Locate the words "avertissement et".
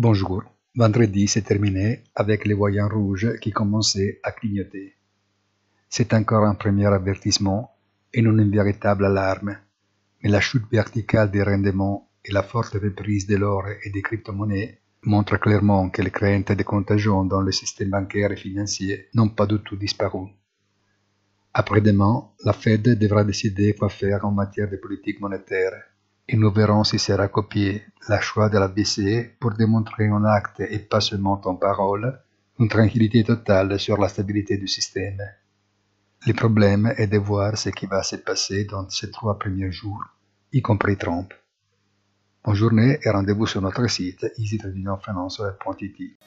6.86-8.22